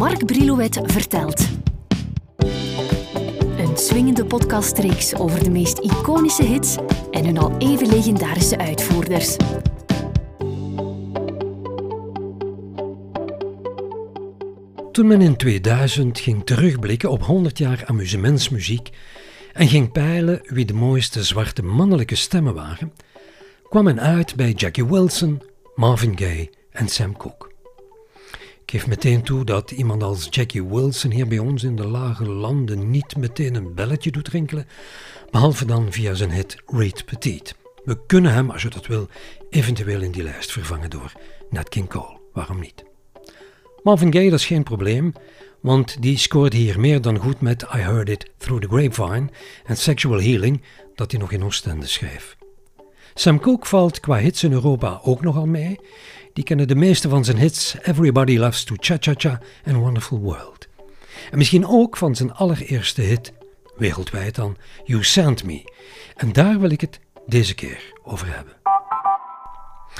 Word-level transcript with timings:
Mark 0.00 0.26
Brilouet 0.26 0.80
vertelt. 0.82 1.48
Een 3.58 3.76
swingende 3.76 4.24
podcastreeks 4.24 5.14
over 5.14 5.44
de 5.44 5.50
meest 5.50 5.78
iconische 5.78 6.42
hits 6.42 6.76
en 7.10 7.24
hun 7.24 7.38
al 7.38 7.56
even 7.58 7.88
legendarische 7.88 8.58
uitvoerders. 8.58 9.36
Toen 14.92 15.06
men 15.06 15.20
in 15.20 15.36
2000 15.36 16.18
ging 16.18 16.46
terugblikken 16.46 17.10
op 17.10 17.22
100 17.22 17.58
jaar 17.58 17.82
amusementsmuziek 17.86 18.90
en 19.52 19.68
ging 19.68 19.92
peilen 19.92 20.40
wie 20.42 20.64
de 20.64 20.74
mooiste 20.74 21.24
zwarte 21.24 21.62
mannelijke 21.62 22.16
stemmen 22.16 22.54
waren, 22.54 22.92
kwam 23.68 23.84
men 23.84 24.00
uit 24.00 24.36
bij 24.36 24.50
Jackie 24.50 24.86
Wilson, 24.86 25.42
Marvin 25.74 26.18
Gaye 26.18 26.50
en 26.70 26.88
Sam 26.88 27.16
Cooke. 27.16 27.49
Geef 28.70 28.86
meteen 28.86 29.22
toe 29.22 29.44
dat 29.44 29.70
iemand 29.70 30.02
als 30.02 30.26
Jackie 30.30 30.64
Wilson 30.64 31.10
hier 31.10 31.28
bij 31.28 31.38
ons 31.38 31.62
in 31.62 31.76
de 31.76 31.86
lage 31.86 32.28
landen 32.28 32.90
niet 32.90 33.16
meteen 33.16 33.54
een 33.54 33.74
belletje 33.74 34.10
doet 34.10 34.28
rinkelen, 34.28 34.66
behalve 35.30 35.64
dan 35.64 35.92
via 35.92 36.14
zijn 36.14 36.30
hit 36.30 36.56
Reed 36.66 37.04
Petit. 37.04 37.54
We 37.84 37.98
kunnen 38.06 38.32
hem, 38.32 38.50
als 38.50 38.62
je 38.62 38.68
dat 38.68 38.86
wil, 38.86 39.08
eventueel 39.48 40.00
in 40.00 40.10
die 40.10 40.22
lijst 40.22 40.52
vervangen 40.52 40.90
door 40.90 41.12
Nat 41.48 41.68
King 41.68 41.88
Cole. 41.88 42.18
Waarom 42.32 42.60
niet? 42.60 42.84
Marvin 43.82 44.12
Gaye, 44.12 44.30
dat 44.30 44.38
is 44.38 44.46
geen 44.46 44.62
probleem, 44.62 45.12
want 45.60 46.02
die 46.02 46.18
scoorde 46.18 46.56
hier 46.56 46.80
meer 46.80 47.00
dan 47.00 47.18
goed 47.18 47.40
met 47.40 47.62
I 47.62 47.78
Heard 47.78 48.08
It 48.08 48.30
Through 48.36 48.62
the 48.62 48.68
Grapevine 48.68 49.28
en 49.64 49.76
Sexual 49.76 50.20
Healing, 50.20 50.62
dat 50.94 51.10
hij 51.10 51.20
nog 51.20 51.32
in 51.32 51.44
Oostende 51.44 51.86
schreef. 51.86 52.36
Sam 53.14 53.40
Cooke 53.40 53.66
valt 53.66 54.00
qua 54.00 54.16
hits 54.16 54.44
in 54.44 54.52
Europa 54.52 55.00
ook 55.02 55.22
nogal 55.22 55.46
mee. 55.46 55.78
Die 56.40 56.48
kennen 56.48 56.68
de 56.68 56.74
meeste 56.74 57.08
van 57.08 57.24
zijn 57.24 57.38
hits 57.38 57.76
Everybody 57.82 58.38
Loves 58.38 58.64
to 58.64 58.74
Cha-Cha-Cha 58.78 59.40
en 59.64 59.76
Wonderful 59.76 60.18
World. 60.18 60.68
En 61.30 61.38
misschien 61.38 61.66
ook 61.66 61.96
van 61.96 62.14
zijn 62.14 62.32
allereerste 62.32 63.00
hit, 63.00 63.32
wereldwijd 63.76 64.34
dan, 64.34 64.56
You 64.84 65.04
Sent 65.04 65.44
Me. 65.44 65.72
En 66.16 66.32
daar 66.32 66.60
wil 66.60 66.70
ik 66.70 66.80
het 66.80 67.00
deze 67.26 67.54
keer 67.54 67.92
over 68.02 68.34
hebben. 68.34 68.52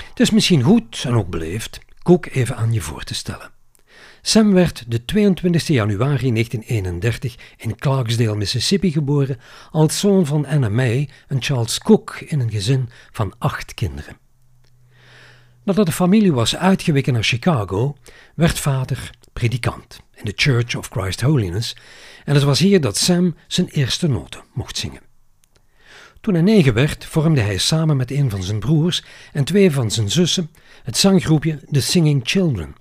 Het 0.09 0.19
is 0.19 0.31
misschien 0.31 0.61
goed 0.61 1.03
en 1.07 1.13
ook 1.13 1.29
beleefd 1.29 1.79
Cooke 2.03 2.29
even 2.29 2.55
aan 2.55 2.73
je 2.73 2.81
voor 2.81 3.03
te 3.03 3.13
stellen. 3.13 3.51
Sam 4.21 4.53
werd 4.53 4.83
de 4.87 5.05
22 5.05 5.67
januari 5.67 6.31
1931 6.31 7.35
in 7.57 7.75
Clarksdale, 7.75 8.35
Mississippi 8.35 8.91
geboren 8.91 9.39
als 9.71 9.99
zoon 9.99 10.25
van 10.25 10.45
Anna 10.45 10.69
May 10.69 11.09
en 11.27 11.41
Charles 11.41 11.79
Cook 11.79 12.15
in 12.19 12.39
een 12.39 12.51
gezin 12.51 12.89
van 13.11 13.33
acht 13.37 13.73
kinderen. 13.73 14.29
Nadat 15.63 15.85
de 15.85 15.91
familie 15.91 16.33
was 16.33 16.55
uitgeweken 16.55 17.13
naar 17.13 17.23
Chicago, 17.23 17.97
werd 18.35 18.59
vader 18.59 19.09
predikant 19.33 19.99
in 20.15 20.25
de 20.25 20.33
Church 20.35 20.75
of 20.75 20.87
Christ 20.87 21.21
Holiness 21.21 21.75
en 22.25 22.33
het 22.33 22.43
was 22.43 22.59
hier 22.59 22.81
dat 22.81 22.97
Sam 22.97 23.35
zijn 23.47 23.67
eerste 23.67 24.07
noten 24.07 24.43
mocht 24.53 24.77
zingen. 24.77 25.01
Toen 26.21 26.33
hij 26.33 26.43
negen 26.43 26.73
werd, 26.73 27.05
vormde 27.05 27.41
hij 27.41 27.57
samen 27.57 27.97
met 27.97 28.11
een 28.11 28.29
van 28.29 28.43
zijn 28.43 28.59
broers 28.59 29.03
en 29.33 29.43
twee 29.43 29.71
van 29.71 29.91
zijn 29.91 30.09
zussen 30.09 30.51
het 30.83 30.97
zanggroepje 30.97 31.59
The 31.71 31.81
Singing 31.81 32.21
Children. 32.23 32.75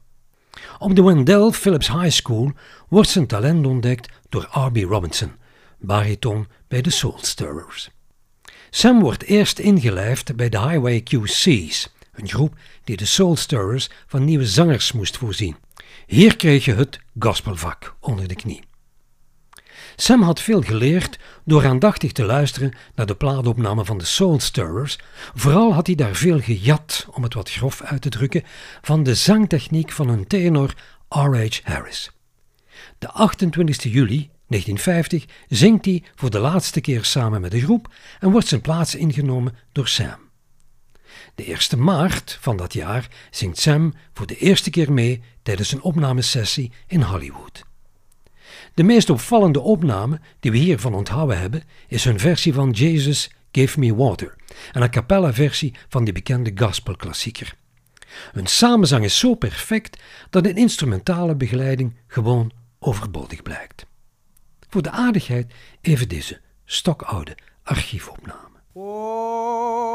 Op 0.78 0.96
de 0.96 1.02
Wendell 1.02 1.50
Phillips 1.50 1.88
High 1.88 2.10
School 2.10 2.52
wordt 2.88 3.08
zijn 3.08 3.26
talent 3.26 3.66
ontdekt 3.66 4.12
door 4.28 4.48
R.B. 4.52 4.76
Robinson, 4.76 5.32
bariton 5.78 6.48
bij 6.68 6.80
de 6.80 6.90
Soul 6.90 7.18
Stirrers. 7.20 7.90
Sam 8.70 9.00
wordt 9.00 9.22
eerst 9.22 9.58
ingelijfd 9.58 10.36
bij 10.36 10.48
de 10.48 10.60
Highway 10.60 11.02
QC's, 11.02 11.92
een 12.12 12.28
groep 12.28 12.54
die 12.84 12.96
de 12.96 13.04
Soul 13.04 13.36
Stirrers 13.36 13.90
van 14.06 14.24
nieuwe 14.24 14.46
zangers 14.46 14.92
moest 14.92 15.16
voorzien. 15.16 15.56
Hier 16.06 16.36
kreeg 16.36 16.64
je 16.64 16.74
het 16.74 16.98
gospelvak 17.18 17.94
onder 18.00 18.28
de 18.28 18.34
knie. 18.34 18.62
Sam 19.96 20.22
had 20.22 20.40
veel 20.40 20.62
geleerd 20.62 21.18
door 21.44 21.66
aandachtig 21.66 22.12
te 22.12 22.24
luisteren 22.24 22.76
naar 22.94 23.06
de 23.06 23.14
plaatopname 23.14 23.84
van 23.84 23.98
de 23.98 24.04
Soul 24.04 24.40
Stirrers. 24.40 24.98
Vooral 25.34 25.74
had 25.74 25.86
hij 25.86 25.96
daar 25.96 26.14
veel 26.14 26.40
gejat, 26.40 27.06
om 27.10 27.22
het 27.22 27.34
wat 27.34 27.50
grof 27.50 27.82
uit 27.82 28.02
te 28.02 28.08
drukken, 28.08 28.42
van 28.82 29.02
de 29.02 29.14
zangtechniek 29.14 29.92
van 29.92 30.08
een 30.08 30.26
tenor 30.26 30.74
R.H. 31.08 31.58
Harris. 31.62 32.10
De 32.98 33.10
28 33.10 33.92
juli 33.92 34.30
1950 34.46 35.24
zingt 35.48 35.84
hij 35.84 36.02
voor 36.14 36.30
de 36.30 36.38
laatste 36.38 36.80
keer 36.80 37.04
samen 37.04 37.40
met 37.40 37.50
de 37.50 37.60
groep 37.60 37.94
en 38.20 38.30
wordt 38.30 38.48
zijn 38.48 38.60
plaats 38.60 38.94
ingenomen 38.94 39.56
door 39.72 39.88
Sam. 39.88 40.29
De 41.34 41.44
1 41.70 41.84
maart 41.84 42.38
van 42.40 42.56
dat 42.56 42.72
jaar 42.72 43.08
zingt 43.30 43.58
Sam 43.58 43.94
voor 44.12 44.26
de 44.26 44.36
eerste 44.36 44.70
keer 44.70 44.92
mee 44.92 45.22
tijdens 45.42 45.72
een 45.72 45.82
opnamesessie 45.82 46.72
in 46.86 47.02
Hollywood. 47.02 47.62
De 48.74 48.82
meest 48.82 49.10
opvallende 49.10 49.60
opname 49.60 50.20
die 50.40 50.50
we 50.50 50.56
hiervan 50.56 50.94
onthouden 50.94 51.38
hebben, 51.38 51.62
is 51.88 52.04
hun 52.04 52.18
versie 52.18 52.54
van 52.54 52.70
Jesus 52.70 53.30
Gave 53.52 53.78
Me 53.78 53.94
Water, 53.94 54.34
een 54.72 54.82
a 54.82 54.88
cappella 54.88 55.32
versie 55.32 55.74
van 55.88 56.04
die 56.04 56.12
bekende 56.12 56.52
gospelklassieker. 56.54 57.56
Hun 58.32 58.46
samenzang 58.46 59.04
is 59.04 59.18
zo 59.18 59.34
perfect 59.34 60.02
dat 60.30 60.46
een 60.46 60.56
instrumentale 60.56 61.34
begeleiding 61.34 61.96
gewoon 62.06 62.52
overbodig 62.78 63.42
blijkt. 63.42 63.86
Voor 64.68 64.82
de 64.82 64.90
aardigheid 64.90 65.52
even 65.80 66.08
deze 66.08 66.40
stokoude 66.64 67.36
archiefopname. 67.62 68.58
Oh, 68.72 69.89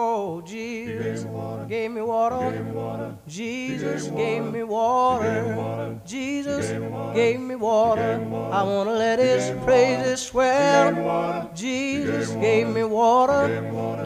Jesus 0.45 1.25
gave 1.67 1.91
me 1.91 2.01
water. 2.01 3.17
Jesus 3.27 4.07
gave 4.09 4.43
me 4.43 4.63
water. 4.63 5.99
Jesus 6.05 6.65
gave 7.13 7.39
me 7.39 7.55
water. 7.55 8.19
I 8.51 8.63
want 8.63 8.89
to 8.89 8.95
let 8.95 9.19
his 9.19 9.51
praises 9.65 10.21
swell. 10.21 11.49
Jesus 11.55 12.29
gave 12.39 12.67
me 12.67 12.83
water. 12.83 13.43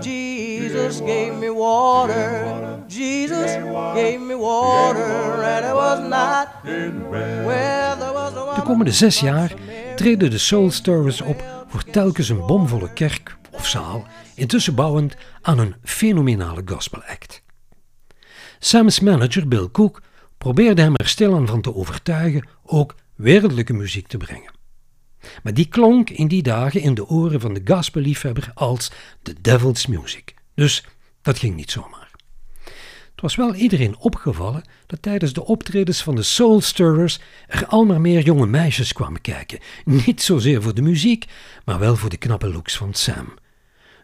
Jesus 0.02 1.02
gave 1.02 1.34
me 1.36 1.50
water. 1.50 2.84
Jesus 2.88 3.52
gave 3.94 4.22
me 4.22 4.36
water. 4.36 5.44
And 5.44 5.66
it 5.66 5.76
was 5.76 6.00
not 6.00 6.48
where 6.64 7.96
there 7.96 8.14
was 8.14 8.34
a 8.34 8.56
De 8.56 8.62
komende 8.62 8.92
zes 8.92 9.20
jaar 9.20 9.54
treden 9.96 10.30
de 10.30 10.38
Soul 10.38 10.72
Stirrers 10.72 11.22
op 11.22 11.44
voor 11.68 11.84
telkens 11.84 12.30
een 12.30 12.46
bomvolle 12.46 12.94
kerk 12.94 13.38
intussen 14.36 14.76
bouwend 14.76 15.16
aan 15.42 15.60
een 15.60 15.76
fenomenale 15.84 16.62
gospel 16.66 17.04
act. 17.04 17.42
Sam's 18.60 19.00
manager 19.00 19.48
Bill 19.48 19.70
Cook 19.72 20.02
probeerde 20.38 20.82
hem 20.82 20.96
er 20.96 21.08
stilaan 21.08 21.48
van 21.48 21.62
te 21.62 21.76
overtuigen 21.76 22.48
ook 22.64 22.96
wereldlijke 23.16 23.74
muziek 23.74 24.08
te 24.08 24.18
brengen. 24.18 24.52
Maar 25.44 25.54
die 25.54 25.68
klonk 25.68 26.10
in 26.10 26.28
die 26.28 26.44
dagen 26.44 26.82
in 26.82 26.94
de 26.94 27.08
oren 27.08 27.40
van 27.40 27.54
de 27.54 27.62
gospelliefhebber 27.66 28.52
als 28.54 28.92
the 29.22 29.36
devil's 29.42 29.88
music. 29.88 30.34
Dus 30.56 30.86
dat 31.22 31.40
ging 31.40 31.56
niet 31.56 31.72
zomaar. 31.72 32.10
Het 33.12 33.22
was 33.22 33.36
wel 33.36 33.54
iedereen 33.54 33.98
opgevallen 33.98 34.64
dat 34.86 35.02
tijdens 35.02 35.34
de 35.34 35.46
optredens 35.46 36.04
van 36.04 36.16
de 36.16 36.24
Soul 36.24 36.62
Stirrers 36.62 37.20
er 37.48 37.66
al 37.66 37.86
maar 37.86 38.02
meer 38.02 38.22
jonge 38.22 38.48
meisjes 38.48 38.94
kwamen 38.94 39.22
kijken. 39.22 39.60
Niet 39.86 40.22
zozeer 40.22 40.62
voor 40.62 40.76
de 40.76 40.82
muziek, 40.82 41.26
maar 41.66 41.80
wel 41.80 41.96
voor 41.96 42.10
de 42.10 42.18
knappe 42.18 42.52
looks 42.52 42.78
van 42.78 42.94
Sam. 42.94 43.34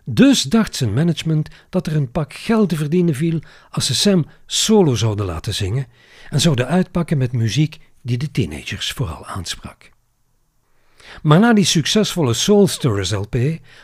Dus 0.05 0.41
dacht 0.41 0.75
zijn 0.75 0.93
management 0.93 1.49
dat 1.69 1.87
er 1.87 1.95
een 1.95 2.11
pak 2.11 2.33
geld 2.33 2.69
te 2.69 2.75
verdienen 2.75 3.15
viel 3.15 3.39
als 3.69 3.85
ze 3.85 3.95
Sam 3.95 4.25
solo 4.45 4.95
zouden 4.95 5.25
laten 5.25 5.53
zingen 5.53 5.87
en 6.29 6.41
zouden 6.41 6.67
uitpakken 6.67 7.17
met 7.17 7.31
muziek 7.31 7.77
die 8.01 8.17
de 8.17 8.31
teenagers 8.31 8.91
vooral 8.91 9.25
aansprak. 9.25 9.93
Maar 11.21 11.39
na 11.39 11.53
die 11.53 11.65
succesvolle 11.65 12.33
Soul 12.33 12.69
LP 13.11 13.35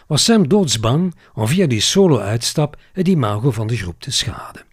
was 0.08 0.24
Sam 0.24 0.48
doodsbang 0.48 1.16
om 1.34 1.48
via 1.48 1.68
die 1.68 1.82
solo-uitstap 1.82 2.78
het 2.94 3.08
imago 3.08 3.52
van 3.52 3.68
de 3.68 3.78
groep 3.78 4.00
te 4.00 4.12
schaden. 4.12 4.66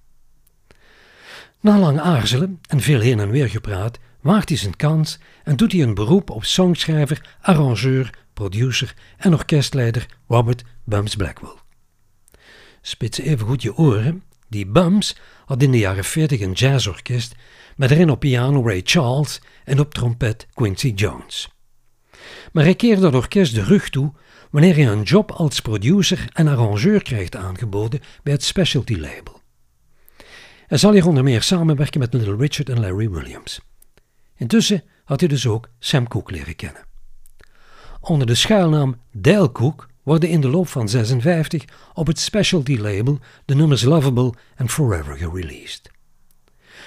Na 1.61 1.79
lang 1.79 2.01
aarzelen 2.01 2.61
en 2.69 2.81
veel 2.81 3.01
heen 3.01 3.21
en 3.21 3.31
weer 3.31 3.49
gepraat, 3.49 3.99
waagt 4.21 4.49
hij 4.49 4.59
zijn 4.59 4.77
kans 4.77 5.19
en 5.45 5.57
doet 5.57 5.73
hij 5.73 5.83
een 5.83 5.95
beroep 5.95 6.31
op 6.31 6.45
songschrijver, 6.45 7.37
arrangeur, 7.41 8.11
producer 8.39 8.95
en 9.17 9.33
orkestleider 9.33 10.07
Robert 10.27 10.65
Bums 10.85 11.17
Blackwell. 11.17 11.57
Spits 12.81 13.19
even 13.19 13.47
goed 13.47 13.63
je 13.63 13.77
oren, 13.77 14.23
die 14.49 14.67
Bums 14.67 15.17
had 15.45 15.63
in 15.63 15.71
de 15.71 15.79
jaren 15.79 16.05
40 16.05 16.41
een 16.41 16.53
jazzorkest 16.53 17.35
met 17.77 17.91
erin 17.91 18.11
op 18.11 18.21
piano 18.21 18.63
Ray 18.63 18.81
Charles 18.85 19.41
en 19.65 19.81
op 19.81 19.95
trompet 19.95 20.47
Quincy 20.55 20.93
Jones. 20.95 21.49
Maar 22.53 22.65
hij 22.65 22.75
keerde 22.75 23.01
dat 23.01 23.15
orkest 23.15 23.55
de 23.55 23.63
rug 23.63 23.89
toe 23.89 24.13
wanneer 24.51 24.75
hij 24.75 24.87
een 24.87 25.03
job 25.03 25.31
als 25.31 25.61
producer 25.61 26.25
en 26.33 26.49
arrangeur 26.49 27.03
krijgt 27.03 27.37
aangeboden 27.37 28.01
bij 28.23 28.33
het 28.33 28.45
specialty 28.45 28.95
label. 28.95 29.41
Hij 30.67 30.79
zal 30.79 30.93
hier 30.93 31.07
onder 31.07 31.25
meer 31.25 31.43
samenwerken 31.43 32.01
met 32.01 32.15
Little 32.15 32.37
Richard 32.37 32.69
en 32.69 32.81
Larry 32.81 33.11
Williams. 33.11 33.61
Intussen 34.37 34.85
had 35.05 35.21
hij 35.21 35.29
dus 35.29 35.47
ook 35.47 35.69
Sam 35.79 36.09
Cooke 36.09 36.33
leren 36.33 36.57
kennen. 36.57 36.88
Onder 38.09 38.27
de 38.27 38.35
schuilnaam 38.35 38.97
Cooke 39.53 39.85
worden 40.03 40.29
in 40.29 40.41
de 40.41 40.49
loop 40.49 40.69
van 40.69 40.89
56 40.89 41.65
op 41.95 42.07
het 42.07 42.19
specialty 42.19 42.77
label 42.79 43.19
de 43.45 43.55
nummers 43.55 43.83
Lovable 43.83 44.33
en 44.57 44.69
Forever 44.69 45.17
gereleased. 45.17 45.91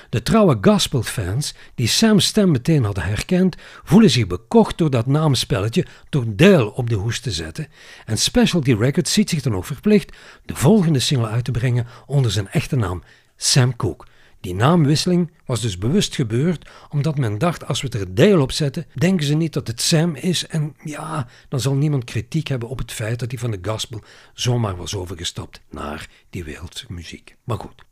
De 0.10 0.24
trouwe 0.24 0.58
gospelfans 0.62 1.54
die 1.76 1.88
Sam's 1.88 2.26
stem 2.26 2.52
meteen 2.52 2.84
hadden 2.84 3.04
herkend, 3.04 3.56
voelen 3.84 4.10
zich 4.10 4.28
bekocht 4.28 4.78
door 4.78 4.90
dat 4.90 5.06
naamspelletje 5.06 5.86
door 6.10 6.26
Dale 6.28 6.74
op 6.74 6.90
de 6.90 6.96
hoes 6.96 7.20
te 7.20 7.32
zetten 7.32 7.68
en 8.06 8.18
Specialty 8.18 8.74
Records 8.74 9.14
ziet 9.14 9.30
zich 9.30 9.42
dan 9.42 9.56
ook 9.56 9.66
verplicht 9.66 10.18
de 10.46 10.56
volgende 10.56 11.00
single 11.00 11.28
uit 11.28 11.44
te 11.44 11.52
brengen 11.52 11.88
onder 12.06 12.32
zijn 12.32 12.50
echte 12.50 12.76
naam 12.76 13.04
Sam 13.36 13.76
Cooke. 13.76 14.06
Die 14.42 14.56
naamwisseling 14.56 15.32
was 15.46 15.62
dus 15.62 15.78
bewust 15.78 16.16
gebeurd 16.16 16.70
omdat 16.90 17.18
men 17.18 17.38
dacht 17.38 17.68
als 17.68 17.82
we 17.82 17.90
er 17.90 18.16
Dale 18.16 18.42
op 18.42 18.52
zetten, 18.52 18.86
denken 18.94 19.26
ze 19.26 19.34
niet 19.34 19.54
dat 19.54 19.68
het 19.68 19.82
Sam 19.82 20.16
is 20.16 20.48
en 20.48 20.76
ja, 20.84 21.28
dan 21.50 21.60
zal 21.60 21.74
niemand 21.74 22.04
kritiek 22.04 22.48
hebben 22.48 22.70
op 22.70 22.78
het 22.78 22.92
feit 22.92 23.20
dat 23.20 23.32
hij 23.32 23.40
van 23.40 23.52
de 23.52 23.60
gospel 23.62 24.02
zomaar 24.34 24.76
was 24.76 24.96
overgestapt 24.96 25.62
naar 25.70 26.10
die 26.30 26.44
wereldse 26.44 26.86
muziek. 26.90 27.36
Maar 27.44 27.58
goed. 27.58 27.84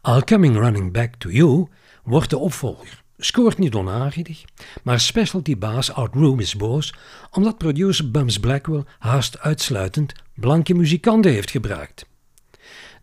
All 0.00 0.22
Coming 0.22 0.56
Running 0.56 0.92
Back 0.92 1.14
to 1.14 1.30
You 1.30 1.66
wordt 2.04 2.30
de 2.30 2.38
opvolger. 2.38 3.04
Scoort 3.18 3.58
niet 3.58 3.74
onaardig, 3.74 4.44
maar 4.82 5.00
specialty-baas 5.00 5.92
Art 5.92 6.14
Room 6.14 6.40
is 6.40 6.56
boos 6.56 6.94
omdat 7.30 7.58
producer 7.58 8.10
Bums 8.10 8.40
Blackwell 8.40 8.84
haast 8.98 9.38
uitsluitend 9.38 10.12
blanke 10.34 10.74
muzikanten 10.74 11.30
heeft 11.30 11.50
gebruikt. 11.50 12.06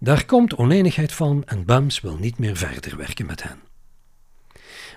Daar 0.03 0.25
komt 0.25 0.55
oneenigheid 0.55 1.13
van 1.13 1.43
en 1.45 1.65
Bums 1.65 2.01
wil 2.01 2.17
niet 2.17 2.37
meer 2.37 2.57
verder 2.57 2.97
werken 2.97 3.25
met 3.25 3.43
hen. 3.43 3.59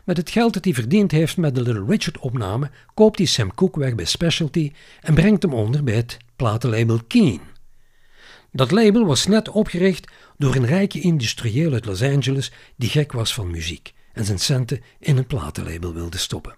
Met 0.05 0.17
het 0.17 0.31
geld 0.31 0.55
dat 0.55 0.65
hij 0.65 0.75
verdiend 0.75 1.11
heeft 1.11 1.37
met 1.37 1.55
de 1.55 1.63
Little 1.63 1.85
Richard 1.89 2.19
opname 2.19 2.71
koopt 2.95 3.19
hij 3.19 3.27
Sam 3.27 3.55
Cooke 3.55 3.79
weg 3.79 3.95
bij 3.95 4.05
Specialty 4.05 4.73
en 5.01 5.15
brengt 5.15 5.43
hem 5.43 5.55
onder 5.55 5.85
bij 5.85 5.95
het 5.95 6.17
platenlabel 6.37 7.01
Keen. 7.07 7.41
Dat 8.53 8.71
label 8.71 9.05
was 9.05 9.27
net 9.27 9.49
opgericht 9.49 10.11
door 10.37 10.55
een 10.55 10.67
rijke 10.67 11.01
industrieel 11.01 11.73
uit 11.73 11.85
Los 11.85 12.03
Angeles 12.03 12.53
die 12.77 12.89
gek 12.89 13.13
was 13.13 13.35
van 13.35 13.51
muziek 13.51 13.93
en 14.13 14.25
zijn 14.25 14.39
centen 14.39 14.83
in 14.99 15.17
een 15.17 15.27
platenlabel 15.27 15.95
wilde 15.95 16.19
stoppen. 16.19 16.57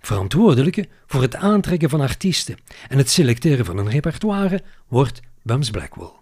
Verantwoordelijke 0.00 0.88
voor 1.06 1.22
het 1.22 1.34
aantrekken 1.34 1.90
van 1.90 2.00
artiesten 2.00 2.56
en 2.88 2.98
het 2.98 3.10
selecteren 3.10 3.64
van 3.64 3.78
een 3.78 3.90
repertoire 3.90 4.62
wordt 4.88 5.20
Bums 5.42 5.70
Blackwell. 5.70 6.18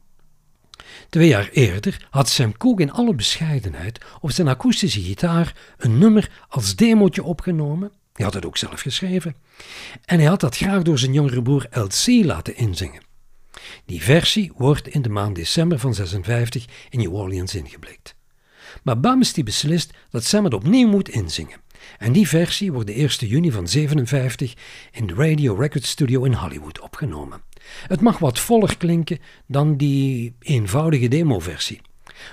Twee 1.08 1.28
jaar 1.28 1.48
eerder 1.52 2.06
had 2.10 2.28
Sam 2.28 2.56
Cooke 2.56 2.82
in 2.82 2.92
alle 2.92 3.14
bescheidenheid 3.14 4.04
op 4.20 4.30
zijn 4.30 4.48
akoestische 4.48 5.02
gitaar 5.02 5.54
een 5.76 5.98
nummer 5.98 6.30
als 6.48 6.76
demootje 6.76 7.22
opgenomen. 7.22 7.92
Hij 8.12 8.24
had 8.24 8.34
het 8.34 8.46
ook 8.46 8.56
zelf 8.56 8.80
geschreven. 8.80 9.36
En 10.04 10.18
hij 10.18 10.28
had 10.28 10.40
dat 10.40 10.56
graag 10.56 10.82
door 10.82 10.98
zijn 10.98 11.12
jongere 11.12 11.42
broer 11.42 11.66
LC 11.70 12.24
laten 12.24 12.56
inzingen. 12.56 13.02
Die 13.84 14.02
versie 14.02 14.52
wordt 14.56 14.88
in 14.88 15.02
de 15.02 15.08
maand 15.08 15.34
december 15.36 15.78
van 15.78 15.94
56 15.94 16.64
in 16.90 16.98
New 16.98 17.14
Orleans 17.14 17.54
ingeblikt. 17.54 18.14
Maar 18.82 19.00
Bams 19.00 19.32
die 19.32 19.44
beslist 19.44 19.92
dat 20.10 20.24
Sam 20.24 20.44
het 20.44 20.54
opnieuw 20.54 20.88
moet 20.88 21.08
inzingen. 21.08 21.60
En 21.98 22.12
die 22.12 22.28
versie 22.28 22.72
wordt 22.72 22.86
de 22.86 22.94
1 22.94 23.08
juni 23.08 23.52
van 23.52 23.68
57 23.68 24.54
in 24.92 25.06
de 25.06 25.14
Radio 25.14 25.54
Record 25.54 25.84
Studio 25.84 26.24
in 26.24 26.32
Hollywood 26.32 26.80
opgenomen. 26.80 27.42
Het 27.86 28.00
mag 28.00 28.18
wat 28.18 28.38
voller 28.38 28.76
klinken 28.76 29.18
dan 29.46 29.76
die 29.76 30.34
eenvoudige 30.40 31.08
demoversie. 31.08 31.80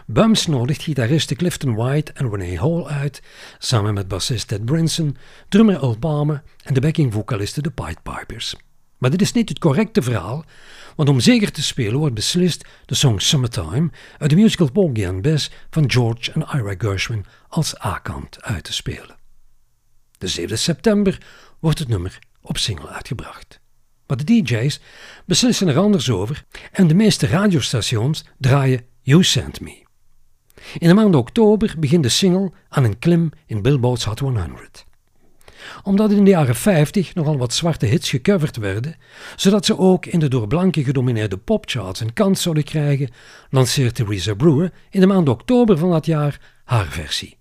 Bums 0.06 0.47
nodigt 0.47 0.81
gitaristen 0.81 1.35
Clifton 1.35 1.75
White 1.75 2.12
en 2.13 2.30
Renee 2.30 2.59
Hall 2.59 2.85
uit, 2.85 3.21
samen 3.57 3.94
met 3.94 4.07
bassist 4.07 4.47
Ted 4.47 4.65
Brinson, 4.65 5.18
drummer 5.50 5.75
Earl 5.75 5.97
Palmer 5.97 6.44
en 6.63 6.74
de 6.74 6.81
backing-vocalisten 6.81 7.63
de 7.63 7.71
Pied 7.71 8.03
Pipers. 8.03 8.56
Maar 8.97 9.09
dit 9.09 9.21
is 9.21 9.31
niet 9.31 9.50
het 9.50 9.59
correcte 9.59 10.01
verhaal, 10.01 10.45
want 10.95 11.09
om 11.09 11.19
zeker 11.19 11.51
te 11.51 11.63
spelen 11.63 12.00
wordt 12.00 12.15
beslist 12.15 12.65
de 12.86 12.95
song 12.95 13.19
Summertime 13.19 13.89
uit 14.18 14.29
de 14.29 14.36
musical 14.36 14.71
Porgy 14.71 15.07
and 15.07 15.21
Bess 15.21 15.51
van 15.69 15.91
George 15.91 16.31
en 16.31 16.41
Ira 16.41 16.75
Gershwin 16.77 17.25
als 17.47 17.86
A-kant 17.86 18.44
uit 18.44 18.63
te 18.63 18.74
spelen. 18.74 19.15
De 20.18 20.27
7 20.27 20.57
september 20.57 21.18
wordt 21.59 21.79
het 21.79 21.88
nummer 21.88 22.19
op 22.41 22.57
single 22.57 22.88
uitgebracht. 22.88 23.62
Maar 24.07 24.17
de 24.17 24.23
DJ's 24.23 24.79
beslissen 25.25 25.67
er 25.67 25.77
anders 25.77 26.09
over 26.09 26.45
en 26.71 26.88
de 26.88 26.94
meeste 26.94 27.27
radiostations 27.27 28.25
draaien 28.38 28.85
You 29.01 29.23
Sent 29.23 29.61
Me. 29.61 29.81
In 30.77 30.88
de 30.88 30.94
maand 30.94 31.15
oktober 31.15 31.75
begint 31.79 32.03
de 32.03 32.09
single 32.09 32.51
aan 32.69 32.83
een 32.83 33.00
klim 33.00 33.31
in 33.45 33.61
Billboard's 33.61 34.03
Hot 34.03 34.19
100 34.19 34.85
omdat 35.83 36.11
in 36.11 36.23
de 36.23 36.29
jaren 36.29 36.55
50 36.55 37.15
nogal 37.15 37.38
wat 37.38 37.53
zwarte 37.53 37.85
hits 37.85 38.09
gecoverd 38.09 38.57
werden, 38.57 38.95
zodat 39.35 39.65
ze 39.65 39.77
ook 39.77 40.05
in 40.05 40.19
de 40.19 40.27
door 40.27 40.47
blanken 40.47 40.83
gedomineerde 40.83 41.38
popcharts 41.38 42.00
een 42.00 42.13
kans 42.13 42.41
zouden 42.41 42.63
krijgen, 42.63 43.09
lanceert 43.50 43.95
Theresa 43.95 44.33
Brewer 44.33 44.73
in 44.89 45.00
de 45.00 45.07
maand 45.07 45.29
oktober 45.29 45.77
van 45.77 45.91
dat 45.91 46.05
jaar 46.05 46.39
haar 46.63 46.85
versie. 46.88 47.38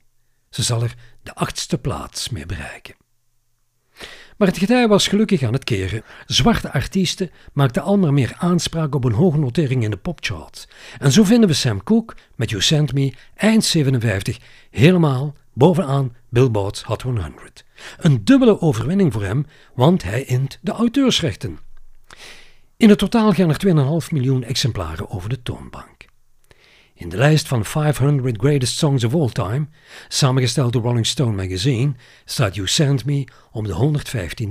Ze 0.50 0.62
zal 0.62 0.82
er 0.82 0.94
de 1.22 1.34
achtste 1.34 1.78
plaats 1.78 2.28
mee 2.28 2.46
bereiken. 2.46 2.94
Maar 4.42 4.50
het 4.50 4.60
getij 4.60 4.88
was 4.88 5.08
gelukkig 5.08 5.42
aan 5.42 5.52
het 5.52 5.64
keren. 5.64 6.02
Zwarte 6.26 6.72
artiesten 6.72 7.30
maakten 7.52 7.82
al 7.82 7.98
maar 7.98 8.12
meer 8.12 8.34
aanspraak 8.38 8.94
op 8.94 9.04
een 9.04 9.12
hoge 9.12 9.38
notering 9.38 9.82
in 9.84 9.90
de 9.90 9.96
popcharts. 9.96 10.68
En 10.98 11.12
zo 11.12 11.24
vinden 11.24 11.48
we 11.48 11.54
Sam 11.54 11.82
Cooke 11.82 12.14
met 12.36 12.50
You 12.50 12.62
Sent 12.62 12.92
Me 12.92 13.12
eind 13.34 13.64
57 13.64 14.38
helemaal 14.70 15.34
bovenaan 15.52 16.16
Billboard's 16.28 16.82
Hot 16.82 17.02
100. 17.02 17.64
Een 17.98 18.24
dubbele 18.24 18.60
overwinning 18.60 19.12
voor 19.12 19.24
hem, 19.24 19.46
want 19.74 20.02
hij 20.02 20.22
int 20.22 20.58
de 20.60 20.72
auteursrechten. 20.72 21.58
In 22.76 22.88
het 22.88 22.98
totaal 22.98 23.32
gaan 23.32 23.48
er 23.48 24.02
2,5 24.04 24.12
miljoen 24.12 24.44
exemplaren 24.44 25.10
over 25.10 25.28
de 25.28 25.42
toonbank. 25.42 26.01
In 27.02 27.08
de 27.08 27.16
lijst 27.16 27.48
van 27.48 27.64
500 27.64 28.38
Greatest 28.38 28.78
Songs 28.78 29.04
of 29.04 29.14
All 29.14 29.28
Time, 29.28 29.66
samengesteld 30.08 30.72
door 30.72 30.82
Rolling 30.82 31.06
Stone 31.06 31.36
Magazine, 31.36 31.94
staat 32.24 32.54
You 32.54 32.68
Send 32.68 33.04
Me 33.04 33.24
op 33.52 33.64
de 33.64 34.00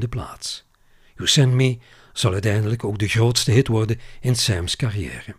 115e 0.03 0.09
plaats. 0.09 0.67
You 1.15 1.27
Send 1.27 1.53
Me 1.53 1.77
zal 2.13 2.31
uiteindelijk 2.31 2.83
ook 2.83 2.97
de 2.97 3.07
grootste 3.07 3.51
hit 3.51 3.67
worden 3.67 3.99
in 4.21 4.35
Sam's 4.35 4.75
carrière. 4.75 5.35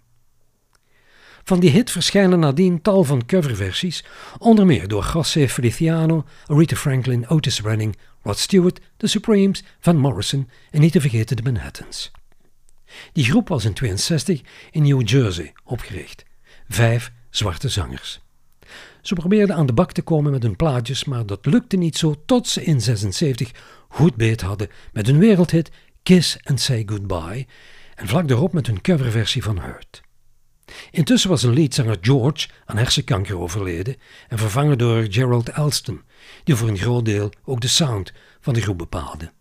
Van 1.44 1.61
die 1.61 1.70
hit 1.70 1.91
verschijnen 1.91 2.38
nadien 2.38 2.82
tal 2.82 3.05
van 3.05 3.26
coverversies, 3.26 4.05
onder 4.38 4.67
meer 4.67 4.88
door 4.88 5.11
José 5.12 5.49
Feliciano, 5.49 6.25
Aretha 6.47 6.76
Franklin, 6.76 7.29
Otis 7.29 7.61
Redding, 7.61 7.97
Rod 8.23 8.38
Stewart, 8.38 8.81
The 8.97 9.06
Supremes, 9.06 9.65
Van 9.81 9.97
Morrison 9.97 10.49
en 10.70 10.81
niet 10.81 10.93
te 10.93 11.00
vergeten 11.00 11.37
de 11.37 11.43
Manhattans. 11.43 12.11
Die 13.12 13.25
groep 13.25 13.49
was 13.49 13.65
in 13.65 13.75
62 13.75 14.41
in 14.70 14.82
New 14.82 15.08
Jersey 15.08 15.53
opgericht. 15.65 16.31
Vijf 16.72 17.12
zwarte 17.30 17.69
zangers. 17.69 18.20
Ze 19.02 19.14
probeerden 19.14 19.56
aan 19.56 19.66
de 19.66 19.72
bak 19.72 19.92
te 19.92 20.02
komen 20.02 20.32
met 20.32 20.43
hun 20.43 20.56
plaatjes, 20.56 21.05
maar 21.05 21.26
dat 21.26 21.46
lukte 21.46 21.76
niet 21.76 21.96
zo 21.96 22.22
tot 22.26 22.48
ze 22.48 22.64
in 22.64 22.81
76 22.81 23.50
goed 23.88 24.14
beet 24.14 24.41
hadden 24.41 24.69
met 24.93 25.06
hun 25.06 25.19
wereldhit 25.19 25.70
Kiss 26.02 26.38
and 26.44 26.60
Say 26.60 26.82
Goodbye 26.86 27.46
en 27.94 28.08
vlak 28.08 28.29
daarop 28.29 28.52
met 28.52 28.67
hun 28.67 28.81
coverversie 28.81 29.43
van 29.43 29.58
Hurt. 29.58 30.00
Intussen 30.91 31.31
was 31.31 31.43
een 31.43 31.55
leadzanger 31.55 31.98
George 32.00 32.48
aan 32.64 32.76
hersenkanker 32.76 33.38
overleden 33.38 33.96
en 34.29 34.38
vervangen 34.38 34.79
door 34.79 35.06
Gerald 35.08 35.48
Elston, 35.48 36.02
die 36.44 36.55
voor 36.55 36.69
een 36.69 36.79
groot 36.79 37.05
deel 37.05 37.32
ook 37.44 37.60
de 37.60 37.69
sound 37.69 38.12
van 38.41 38.55
de 38.55 38.60
groep 38.60 38.79
bepaalde. 38.79 39.32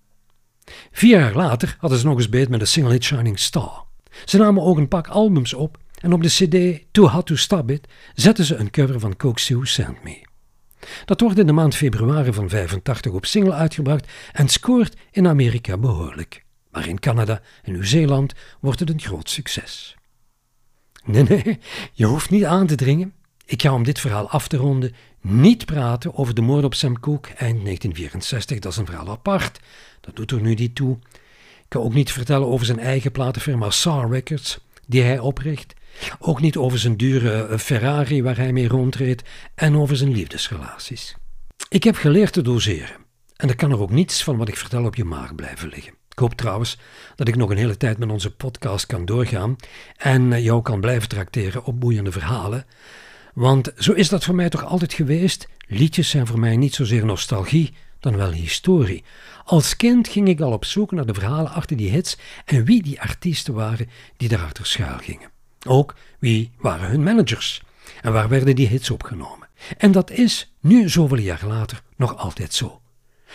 Vier 0.91 1.19
jaar 1.19 1.35
later 1.35 1.75
hadden 1.79 1.99
ze 1.99 2.05
nog 2.05 2.17
eens 2.17 2.29
beet 2.29 2.49
met 2.49 2.59
de 2.59 2.65
single 2.65 2.91
hit 2.91 3.03
Shining 3.03 3.39
Star. 3.39 3.85
Ze 4.25 4.37
namen 4.37 4.63
ook 4.63 4.77
een 4.77 4.87
pak 4.87 5.07
albums 5.07 5.53
op 5.53 5.77
en 6.01 6.13
op 6.13 6.23
de 6.23 6.27
cd 6.27 6.85
Too 6.91 7.07
Hot 7.07 7.25
to 7.25 7.35
Stop 7.35 7.71
It 7.71 7.87
zetten 8.13 8.45
ze 8.45 8.55
een 8.55 8.71
cover 8.71 8.99
van 8.99 9.15
Coke 9.15 9.39
Sue 9.39 9.65
Send 9.65 10.03
Me. 10.03 10.21
Dat 11.05 11.21
wordt 11.21 11.37
in 11.37 11.45
de 11.45 11.51
maand 11.51 11.75
februari 11.75 12.33
van 12.33 12.49
85 12.49 13.11
op 13.11 13.25
single 13.25 13.53
uitgebracht 13.53 14.07
en 14.31 14.47
scoort 14.47 14.95
in 15.11 15.27
Amerika 15.27 15.77
behoorlijk. 15.77 16.43
Maar 16.71 16.87
in 16.87 16.99
Canada 16.99 17.41
en 17.63 17.71
Nieuw-Zeeland 17.71 18.33
wordt 18.59 18.79
het 18.79 18.89
een 18.89 19.01
groot 19.01 19.29
succes. 19.29 19.95
Nee, 21.03 21.23
nee, 21.23 21.59
je 21.93 22.05
hoeft 22.05 22.29
niet 22.29 22.45
aan 22.45 22.67
te 22.67 22.75
dringen. 22.75 23.13
Ik 23.45 23.61
ga 23.61 23.73
om 23.73 23.83
dit 23.83 23.99
verhaal 23.99 24.29
af 24.29 24.47
te 24.47 24.57
ronden 24.57 24.93
niet 25.21 25.65
praten 25.65 26.15
over 26.17 26.33
de 26.33 26.41
moord 26.41 26.63
op 26.63 26.73
Sam 26.73 26.99
Cooke 26.99 27.27
eind 27.27 27.63
1964. 27.63 28.59
Dat 28.59 28.71
is 28.71 28.77
een 28.77 28.85
verhaal 28.85 29.09
apart. 29.09 29.59
Dat 30.01 30.15
doet 30.15 30.31
er 30.31 30.41
nu 30.41 30.53
niet 30.53 30.75
toe. 30.75 30.97
Ik 31.61 31.65
kan 31.67 31.81
ook 31.81 31.93
niet 31.93 32.11
vertellen 32.11 32.47
over 32.47 32.65
zijn 32.65 32.79
eigen 32.79 33.11
platenfirma 33.11 33.69
SAR 33.69 34.09
Records, 34.09 34.59
die 34.87 35.01
hij 35.01 35.19
opricht. 35.19 35.73
Ook 36.23 36.41
niet 36.41 36.57
over 36.57 36.79
zijn 36.79 36.97
dure 36.97 37.45
eh, 37.45 37.57
Ferrari 37.57 38.23
waar 38.23 38.37
hij 38.37 38.53
mee 38.53 38.67
rondreed 38.67 39.23
en 39.55 39.75
over 39.75 39.95
zijn 39.95 40.11
liefdesrelaties. 40.11 41.15
Ik 41.69 41.83
heb 41.83 41.95
geleerd 41.95 42.33
te 42.33 42.41
doseren. 42.41 42.95
En 43.35 43.49
er 43.49 43.55
kan 43.55 43.71
er 43.71 43.79
ook 43.79 43.91
niets 43.91 44.23
van 44.23 44.37
wat 44.37 44.47
ik 44.47 44.57
vertel 44.57 44.85
op 44.85 44.95
je 44.95 45.03
maag 45.03 45.35
blijven 45.35 45.69
liggen. 45.69 45.93
Ik 46.09 46.19
hoop 46.19 46.33
trouwens 46.33 46.77
dat 47.15 47.27
ik 47.27 47.35
nog 47.35 47.49
een 47.49 47.57
hele 47.57 47.77
tijd 47.77 47.97
met 47.97 48.09
onze 48.09 48.35
podcast 48.35 48.85
kan 48.85 49.05
doorgaan 49.05 49.55
en 49.97 50.33
eh, 50.33 50.43
jou 50.43 50.61
kan 50.61 50.79
blijven 50.79 51.09
tracteren 51.09 51.63
op 51.63 51.79
boeiende 51.79 52.11
verhalen. 52.11 52.65
Want 53.33 53.71
zo 53.77 53.91
is 53.91 54.09
dat 54.09 54.23
voor 54.23 54.35
mij 54.35 54.49
toch 54.49 54.65
altijd 54.65 54.93
geweest. 54.93 55.47
Liedjes 55.67 56.09
zijn 56.09 56.27
voor 56.27 56.39
mij 56.39 56.57
niet 56.57 56.75
zozeer 56.75 57.05
nostalgie, 57.05 57.73
dan 57.99 58.15
wel 58.15 58.31
historie. 58.31 59.03
Als 59.45 59.75
kind 59.75 60.07
ging 60.07 60.27
ik 60.27 60.41
al 60.41 60.51
op 60.51 60.65
zoek 60.65 60.91
naar 60.91 61.05
de 61.05 61.13
verhalen 61.13 61.51
achter 61.51 61.77
die 61.77 61.89
hits 61.89 62.17
en 62.45 62.65
wie 62.65 62.83
die 62.83 63.01
artiesten 63.01 63.53
waren 63.53 63.89
die 64.17 64.29
daarachter 64.29 64.65
schuil 64.65 64.97
gingen. 64.97 65.30
Ook 65.67 65.95
wie 66.19 66.51
waren 66.57 66.89
hun 66.89 67.03
managers. 67.03 67.61
En 68.01 68.13
waar 68.13 68.29
werden 68.29 68.55
die 68.55 68.67
hits 68.67 68.89
opgenomen? 68.89 69.49
En 69.77 69.91
dat 69.91 70.11
is, 70.11 70.53
nu 70.59 70.89
zoveel 70.89 71.17
jaar 71.17 71.45
later, 71.45 71.81
nog 71.95 72.17
altijd 72.17 72.53
zo. 72.53 72.81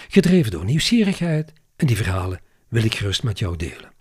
Gedreven 0.08 0.50
door 0.50 0.64
nieuwsgierigheid 0.64 1.52
en 1.76 1.86
die 1.86 1.96
verhalen 1.96 2.40
wil 2.68 2.84
ik 2.84 2.94
gerust 2.94 3.22
met 3.22 3.38
jou 3.38 3.56
delen. 3.56 3.94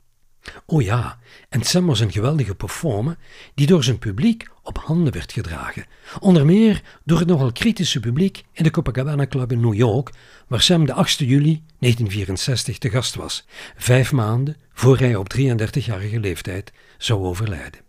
Oh 0.65 0.81
ja, 0.81 1.19
en 1.49 1.63
Sam 1.63 1.85
was 1.85 1.99
een 1.99 2.11
geweldige 2.11 2.55
performer 2.55 3.17
die 3.53 3.67
door 3.67 3.83
zijn 3.83 3.99
publiek 3.99 4.47
op 4.63 4.77
handen 4.77 5.13
werd 5.13 5.31
gedragen. 5.31 5.85
Onder 6.19 6.45
meer 6.45 6.81
door 7.03 7.19
het 7.19 7.27
nogal 7.27 7.51
kritische 7.51 7.99
publiek 7.99 8.43
in 8.51 8.63
de 8.63 8.71
Copacabana 8.71 9.27
Club 9.27 9.51
in 9.51 9.59
New 9.59 9.73
York, 9.73 10.09
waar 10.47 10.61
Sam 10.61 10.85
de 10.85 10.93
8 10.93 11.19
juli 11.19 11.63
1964 11.79 12.77
te 12.77 12.89
gast 12.89 13.15
was, 13.15 13.45
vijf 13.75 14.11
maanden 14.11 14.55
voor 14.73 14.97
hij 14.97 15.15
op 15.15 15.33
33-jarige 15.37 16.19
leeftijd 16.19 16.71
zou 16.97 17.23
overlijden. 17.23 17.84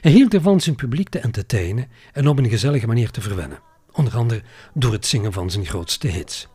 Hij 0.00 0.12
hield 0.12 0.34
ervan 0.34 0.60
zijn 0.60 0.76
publiek 0.76 1.08
te 1.08 1.18
entertainen 1.18 1.88
en 2.12 2.28
op 2.28 2.38
een 2.38 2.48
gezellige 2.48 2.86
manier 2.86 3.10
te 3.10 3.20
verwennen, 3.20 3.58
onder 3.92 4.16
andere 4.16 4.42
door 4.74 4.92
het 4.92 5.06
zingen 5.06 5.32
van 5.32 5.50
zijn 5.50 5.66
grootste 5.66 6.08
hits. 6.08 6.48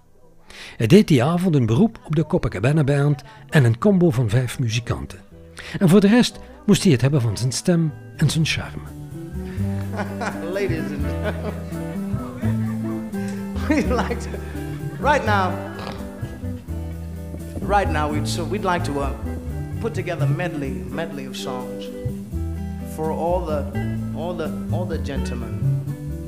Hij 0.78 0.88
deed 0.88 1.08
die 1.08 1.24
avond 1.24 1.56
een 1.56 1.66
beroep 1.66 2.00
op 2.06 2.16
de 2.16 2.26
Copacabana 2.26 2.84
Band 2.84 3.24
en 3.50 3.64
een 3.64 3.78
combo 3.78 4.12
van 4.12 4.30
vijf 4.30 4.60
muzikanten. 4.60 5.20
En 5.80 5.90
voor 5.90 6.00
de 6.00 6.08
rest 6.08 6.40
moest 6.66 6.84
hij 6.84 6.92
het 6.92 7.02
hebben 7.02 7.22
van 7.22 7.38
zijn 7.38 7.52
stem 7.52 7.94
en 8.18 8.30
zijn 8.30 8.46
charme. 8.46 8.84
Ladies 10.54 10.80
and 10.80 11.02
we'd 13.68 13.90
like 13.90 14.20
to, 14.20 14.30
right 15.00 15.26
now, 15.26 15.54
right 17.62 17.92
now, 17.92 18.12
we'd, 18.12 18.28
so 18.28 18.50
we'd 18.50 18.66
like 18.66 18.84
to 18.84 19.02
uh, 19.02 19.10
put 19.80 19.94
together 19.94 20.28
medley, 20.28 20.84
medley 20.90 21.28
of 21.28 21.36
songs 21.36 21.86
for 22.96 23.12
all 23.12 23.46
the, 23.46 24.14
all 24.16 24.34
the, 24.34 24.52
all 24.72 24.86
the 24.86 24.98
gentlemen 24.98 25.60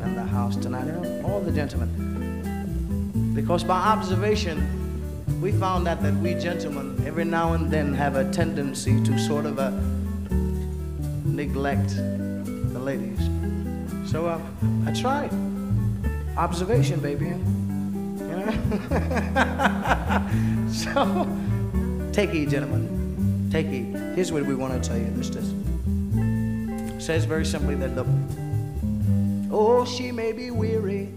in 0.03 0.15
the 0.15 0.23
house 0.23 0.55
tonight. 0.55 0.87
All 1.23 1.39
the 1.39 1.51
gentlemen. 1.51 3.33
Because 3.33 3.63
by 3.63 3.77
observation, 3.79 4.81
we 5.41 5.51
found 5.51 5.87
out 5.87 6.01
that 6.03 6.13
we 6.15 6.35
gentlemen, 6.35 7.03
every 7.05 7.25
now 7.25 7.53
and 7.53 7.69
then, 7.69 7.93
have 7.93 8.15
a 8.15 8.31
tendency 8.31 9.03
to 9.03 9.17
sort 9.19 9.45
of 9.45 9.59
uh, 9.59 9.71
neglect 11.25 11.89
the 11.95 12.79
ladies. 12.79 13.19
So 14.09 14.27
uh, 14.27 14.39
I 14.85 14.93
tried. 14.93 15.31
Observation, 16.37 16.99
baby. 16.99 17.25
You 17.25 17.35
know? 18.37 18.51
so 20.71 21.27
take 22.11 22.29
heed, 22.29 22.49
gentlemen. 22.49 23.49
Take 23.51 23.67
heed. 23.67 23.95
Here's 24.15 24.31
what 24.31 24.45
we 24.45 24.55
want 24.55 24.81
to 24.81 24.89
tell 24.89 24.97
you. 24.97 25.11
This, 25.11 25.29
this. 25.29 25.51
Says 27.03 27.25
very 27.25 27.45
simply 27.45 27.75
that 27.75 27.95
the 27.95 28.05
oh, 29.51 29.85
she 29.85 30.11
may 30.11 30.33
be 30.33 30.51
weary. 30.59 31.09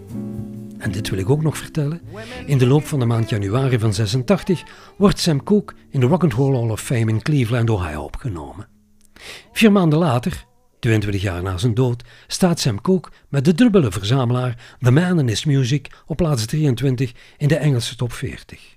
En 0.77 0.91
dit 0.91 1.09
wil 1.09 1.19
ik 1.19 1.29
ook 1.29 1.43
nog 1.43 1.57
vertellen. 1.57 2.01
In 2.45 2.57
de 2.57 2.67
loop 2.67 2.85
van 2.85 2.99
de 2.99 3.05
maand 3.05 3.29
januari 3.29 3.79
van 3.79 3.93
86 3.93 4.63
wordt 4.97 5.19
Sam 5.19 5.43
Cooke 5.43 5.73
in 5.89 5.99
de 5.99 6.05
Rock 6.05 6.23
and 6.23 6.33
Roll 6.33 6.55
Hall 6.55 6.69
of 6.69 6.81
Fame 6.81 7.11
in 7.11 7.21
Cleveland, 7.21 7.69
Ohio 7.69 8.03
opgenomen. 8.03 8.67
Vier 9.51 9.71
maanden 9.71 9.99
later, 9.99 10.45
22 10.79 11.21
jaar 11.21 11.43
na 11.43 11.57
zijn 11.57 11.73
dood, 11.73 12.03
staat 12.27 12.59
Sam 12.59 12.81
Cooke 12.81 13.09
met 13.29 13.45
de 13.45 13.53
dubbele 13.53 13.91
verzamelaar 13.91 14.75
The 14.79 14.91
Man 14.91 15.19
in 15.19 15.27
His 15.27 15.45
Music 15.45 15.91
op 16.05 16.17
plaats 16.17 16.45
23 16.45 17.11
in 17.37 17.47
de 17.47 17.55
Engelse 17.55 17.95
top 17.95 18.13
40. 18.13 18.75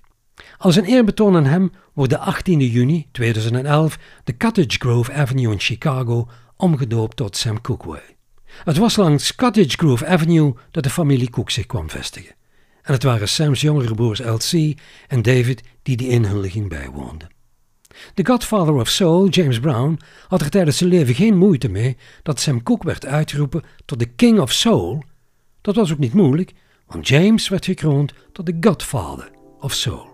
Als 0.57 0.75
een 0.75 0.85
eerbetoon 0.85 1.35
aan 1.35 1.45
hem 1.45 1.71
wordt 1.93 2.11
de 2.11 2.17
18 2.17 2.59
juni 2.59 3.07
2011 3.11 3.97
de 4.23 4.37
Cottage 4.37 4.79
Grove 4.79 5.13
Avenue 5.13 5.51
in 5.51 5.59
Chicago 5.59 6.27
omgedoopt 6.61 7.15
tot 7.15 7.37
Sam 7.37 7.61
Cooke 7.61 7.87
Way. 7.87 8.15
Het 8.63 8.77
was 8.77 8.95
langs 8.95 9.35
Cottage 9.35 9.77
Grove 9.77 10.05
Avenue 10.05 10.53
dat 10.71 10.83
de 10.83 10.89
familie 10.89 11.29
Cook 11.29 11.49
zich 11.49 11.65
kwam 11.65 11.89
vestigen. 11.89 12.35
En 12.81 12.93
het 12.93 13.03
waren 13.03 13.29
Sam's 13.29 13.61
jongere 13.61 13.95
broers 13.95 14.19
L.C. 14.19 14.79
en 15.07 15.21
David 15.21 15.61
die 15.83 15.97
die 15.97 16.09
inhuldiging 16.09 16.69
bijwoonden. 16.69 17.29
De 18.13 18.25
Godfather 18.25 18.73
of 18.73 18.89
Soul, 18.89 19.27
James 19.27 19.59
Brown, 19.59 19.99
had 20.27 20.41
er 20.41 20.49
tijdens 20.49 20.77
zijn 20.77 20.89
leven 20.89 21.15
geen 21.15 21.37
moeite 21.37 21.69
mee 21.69 21.97
dat 22.23 22.39
Sam 22.39 22.63
Cooke 22.63 22.85
werd 22.85 23.05
uitgeroepen 23.05 23.63
tot 23.85 23.99
de 23.99 24.05
King 24.05 24.39
of 24.39 24.51
Soul. 24.51 25.03
Dat 25.61 25.75
was 25.75 25.91
ook 25.91 25.97
niet 25.97 26.13
moeilijk, 26.13 26.53
want 26.85 27.07
James 27.07 27.47
werd 27.47 27.65
gekroond 27.65 28.13
tot 28.31 28.45
de 28.45 28.57
Godfather 28.59 29.31
of 29.59 29.73
Soul. 29.73 30.07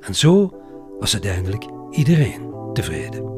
En 0.00 0.14
zo 0.14 0.62
was 0.98 1.12
uiteindelijk 1.12 1.64
iedereen 1.90 2.50
tevreden. 2.72 3.31